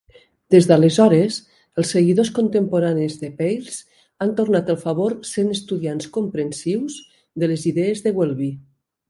Des 0.53 0.67
d'aleshores, 0.69 1.35
els 1.83 1.91
seguidors 1.95 2.31
contemporanis 2.37 3.17
de 3.25 3.29
Peirce 3.41 4.01
han 4.25 4.33
tornat 4.41 4.73
el 4.75 4.81
favor 4.87 5.15
sent 5.33 5.53
estudiants 5.59 6.11
comprensius 6.17 6.99
de 7.45 7.53
les 7.55 7.69
idees 7.75 8.05
de 8.09 8.17
Welby. 8.19 8.51